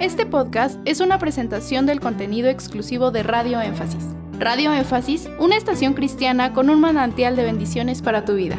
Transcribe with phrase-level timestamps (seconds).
[0.00, 4.04] Este podcast es una presentación del contenido exclusivo de Radio Énfasis.
[4.40, 8.58] Radio Énfasis, una estación cristiana con un manantial de bendiciones para tu vida.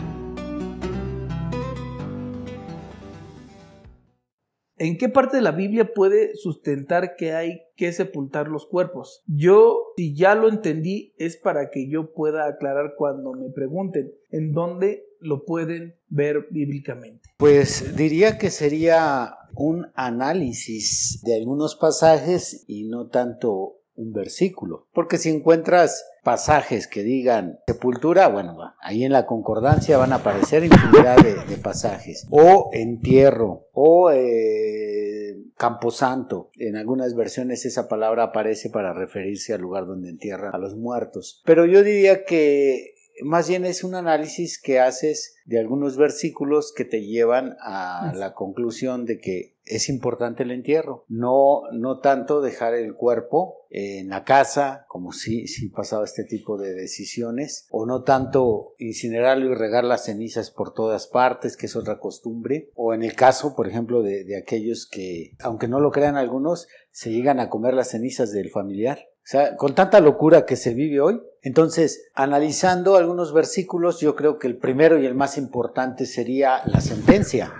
[4.77, 9.21] ¿En qué parte de la Biblia puede sustentar que hay que sepultar los cuerpos?
[9.27, 14.53] Yo, si ya lo entendí, es para que yo pueda aclarar cuando me pregunten en
[14.53, 17.29] dónde lo pueden ver bíblicamente.
[17.37, 24.87] Pues diría que sería un análisis de algunos pasajes y no tanto un versículo.
[24.93, 30.63] Porque si encuentras pasajes que digan sepultura, bueno, ahí en la concordancia van a aparecer
[30.63, 32.27] infinidad de, pasajes.
[32.29, 36.49] O entierro, o eh, camposanto.
[36.57, 41.41] En algunas versiones esa palabra aparece para referirse al lugar donde entierran a los muertos.
[41.45, 46.85] Pero yo diría que más bien es un análisis que haces de algunos versículos que
[46.85, 52.75] te llevan a la conclusión de que es importante el entierro, no, no tanto dejar
[52.75, 58.03] el cuerpo en la casa, como si, si pasaba este tipo de decisiones, o no
[58.03, 63.03] tanto incinerarlo y regar las cenizas por todas partes, que es otra costumbre, o en
[63.03, 67.39] el caso, por ejemplo, de, de aquellos que, aunque no lo crean algunos, se llegan
[67.39, 68.99] a comer las cenizas del familiar.
[69.25, 71.19] O sea, con tanta locura que se vive hoy.
[71.41, 76.79] Entonces, analizando algunos versículos, yo creo que el primero y el más importante sería la
[76.79, 77.51] sentencia.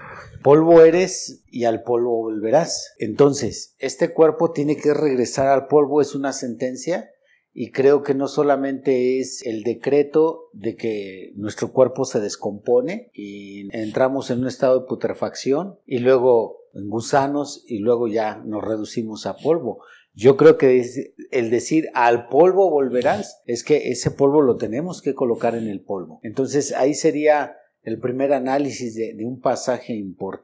[0.44, 2.94] Polvo eres y al polvo volverás.
[3.00, 7.10] Entonces, este cuerpo tiene que regresar al polvo, es una sentencia
[7.58, 13.74] y creo que no solamente es el decreto de que nuestro cuerpo se descompone y
[13.76, 19.26] entramos en un estado de putrefacción y luego en gusanos y luego ya nos reducimos
[19.26, 19.80] a polvo,
[20.14, 20.86] yo creo que
[21.32, 25.80] el decir al polvo volverás es que ese polvo lo tenemos que colocar en el
[25.80, 26.20] polvo.
[26.24, 30.35] Entonces ahí sería el primer análisis de, un pasaje importante.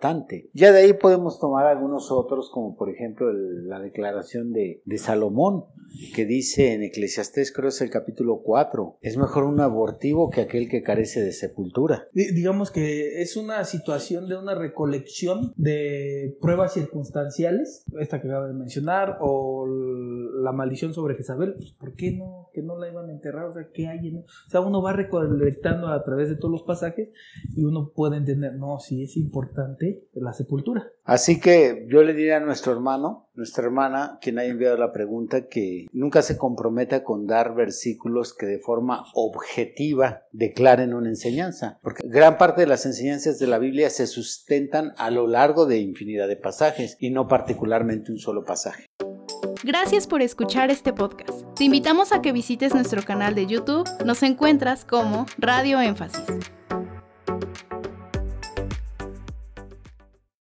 [0.54, 5.66] Ya de ahí podemos tomar algunos otros, como por ejemplo la declaración de, de, Salomón,
[6.16, 10.70] que dice en Eclesiastés, creo es el capítulo 4, es mejor un abortivo que aquel
[10.70, 12.08] que carece de sepultura.
[12.14, 18.54] digamos que es una situación de una recolección de pruebas circunstanciales, esta que acabo de
[18.54, 23.12] mencionar, o la maldición sobre Jezabel, pues, ¿por qué no, que no la iban a
[23.12, 23.46] enterrar?
[23.46, 26.64] O sea, ¿qué hay en O sea, uno va recolectando a través de todos los
[26.64, 27.10] pasajes
[27.56, 30.88] y uno puede entender, no, si es importante la sepultura.
[31.04, 35.48] Así que yo le diría a nuestro hermano, nuestra hermana, quien haya enviado la pregunta,
[35.48, 42.08] que nunca se comprometa con dar versículos que de forma objetiva declaren una enseñanza, porque
[42.08, 46.28] gran parte de las enseñanzas de la Biblia se sustentan a lo largo de infinidad
[46.28, 48.86] de pasajes y no particularmente un solo pasaje.
[49.64, 51.44] Gracias por escuchar este podcast.
[51.56, 53.88] Te invitamos a que visites nuestro canal de YouTube.
[54.06, 56.51] Nos encuentras como Radio Énfasis.